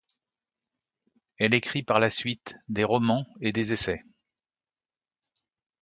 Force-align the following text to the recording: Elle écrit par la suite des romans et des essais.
Elle 1.37 1.53
écrit 1.53 1.83
par 1.83 1.99
la 1.99 2.09
suite 2.09 2.55
des 2.69 2.83
romans 2.83 3.27
et 3.39 3.51
des 3.51 3.71
essais. 3.71 4.03